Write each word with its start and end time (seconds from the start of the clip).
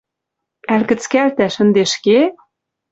Ӓль 0.73 0.85
кӹцкӓлтӓш 0.89 1.55
ӹнде 1.63 1.81
ӹшке?!.» 1.87 2.19